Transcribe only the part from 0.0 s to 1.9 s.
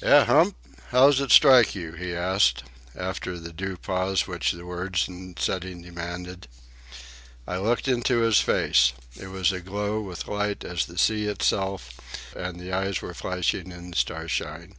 '""Eh, Hump? How's it strike